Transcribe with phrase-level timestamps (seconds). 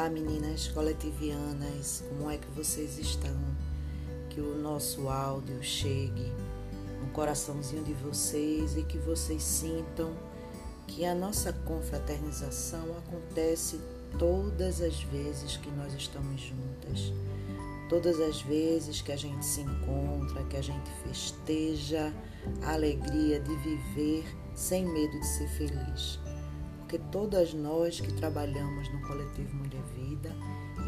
[0.00, 3.36] Olá, meninas coletivianas, como é que vocês estão?
[4.30, 6.32] Que o nosso áudio chegue
[7.02, 10.16] no coraçãozinho de vocês e que vocês sintam
[10.86, 13.78] que a nossa confraternização acontece
[14.18, 17.12] todas as vezes que nós estamos juntas,
[17.90, 22.10] todas as vezes que a gente se encontra, que a gente festeja
[22.62, 24.24] a alegria de viver
[24.54, 26.18] sem medo de ser feliz
[26.90, 30.34] porque todas nós que trabalhamos no coletivo Mulher Vida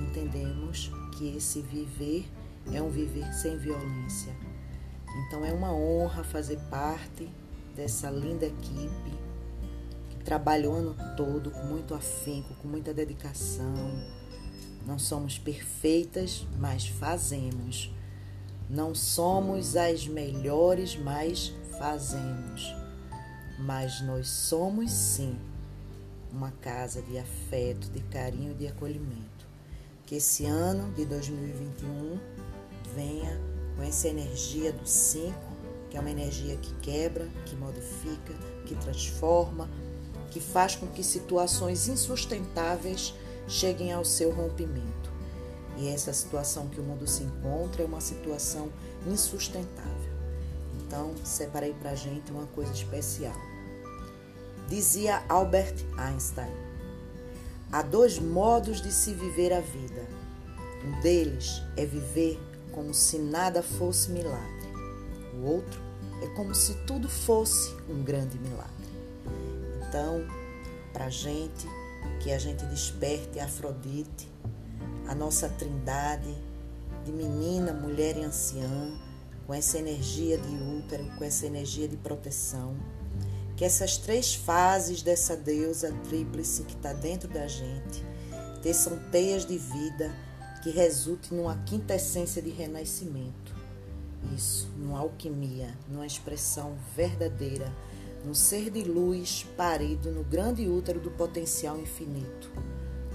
[0.00, 2.28] entendemos que esse viver
[2.72, 4.34] é um viver sem violência.
[5.16, 7.30] Então é uma honra fazer parte
[7.76, 9.12] dessa linda equipe
[10.10, 13.72] que trabalha o ano todo com muito afinco, com muita dedicação.
[14.84, 17.94] Não somos perfeitas, mas fazemos.
[18.68, 22.74] Não somos as melhores, mas fazemos.
[23.56, 25.38] Mas nós somos sim
[26.32, 29.46] uma casa de afeto, de carinho de acolhimento.
[30.06, 32.18] Que esse ano de 2021
[32.94, 33.40] venha
[33.76, 35.32] com essa energia do 5,
[35.90, 38.34] que é uma energia que quebra, que modifica,
[38.66, 39.68] que transforma,
[40.30, 43.14] que faz com que situações insustentáveis
[43.46, 45.12] cheguem ao seu rompimento.
[45.76, 48.70] E essa situação que o mundo se encontra é uma situação
[49.06, 50.12] insustentável.
[50.80, 53.51] Então, separei para gente uma coisa especial
[54.68, 56.52] Dizia Albert Einstein:
[57.70, 60.06] há dois modos de se viver a vida.
[60.84, 62.40] Um deles é viver
[62.72, 64.72] como se nada fosse milagre.
[65.34, 65.80] O outro
[66.22, 68.72] é como se tudo fosse um grande milagre.
[69.88, 70.26] Então,
[70.92, 71.66] para a gente,
[72.20, 74.28] que a gente desperte a Afrodite,
[75.06, 76.34] a nossa trindade
[77.04, 78.92] de menina, mulher e anciã,
[79.46, 82.76] com essa energia de útero, com essa energia de proteção
[83.56, 88.04] que essas três fases dessa deusa tríplice que está dentro da gente
[88.62, 90.14] teçam teias de vida
[90.62, 93.52] que resultem numa quinta essência de renascimento.
[94.34, 97.70] Isso, numa alquimia, numa expressão verdadeira,
[98.24, 102.52] num ser de luz parido no grande útero do potencial infinito,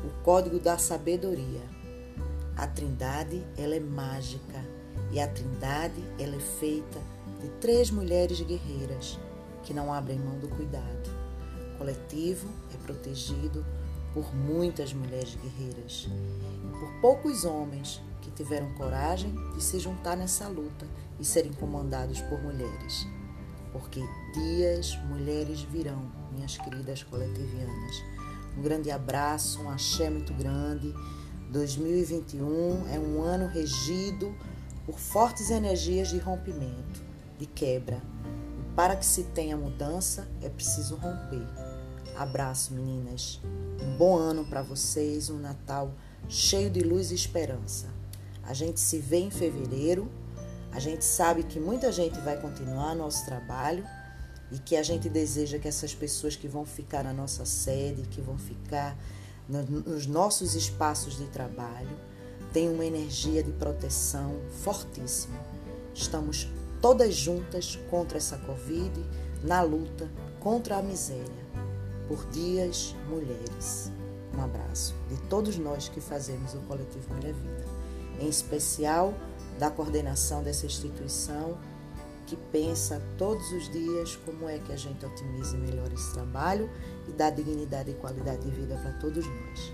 [0.03, 1.61] o código da sabedoria.
[2.57, 4.66] A Trindade, ela é mágica
[5.11, 7.00] e a Trindade, ela é feita
[7.41, 9.17] de três mulheres guerreiras
[9.67, 11.09] que não abrem mão do cuidado.
[11.73, 13.66] O coletivo é protegido
[14.13, 16.07] por muitas mulheres guerreiras
[16.63, 20.88] e por poucos homens que tiveram coragem de se juntar nessa luta
[21.19, 23.05] e serem comandados por mulheres.
[23.73, 24.01] Porque
[24.33, 28.03] dias, mulheres virão, minhas queridas coletivianas.
[28.57, 30.94] Um grande abraço, um axé muito grande.
[31.49, 34.34] 2021 é um ano regido
[34.85, 37.03] por fortes energias de rompimento,
[37.38, 38.01] de quebra,
[38.77, 41.43] para que se tenha mudança, é preciso romper.
[42.15, 43.41] Abraço, meninas.
[43.81, 45.91] Um bom ano para vocês, um Natal
[46.29, 47.87] cheio de luz e esperança.
[48.43, 50.07] A gente se vê em fevereiro.
[50.71, 53.83] A gente sabe que muita gente vai continuar nosso trabalho
[54.51, 58.21] e que a gente deseja que essas pessoas que vão ficar na nossa sede, que
[58.21, 58.95] vão ficar
[59.49, 61.97] nos nossos espaços de trabalho,
[62.53, 65.39] tenham uma energia de proteção fortíssima.
[65.95, 66.47] Estamos
[66.81, 69.03] todas juntas contra essa Covid,
[69.43, 71.47] na luta contra a miséria.
[72.07, 73.91] Por dias, mulheres.
[74.38, 77.66] Um abraço de todos nós que fazemos o Coletivo Mulher Vida,
[78.19, 79.13] em especial
[79.57, 81.57] da coordenação dessa instituição
[82.27, 86.69] que pensa todos os dias como é que a gente otimiza e melhora esse trabalho
[87.07, 89.73] e dá dignidade e qualidade de vida para todos nós.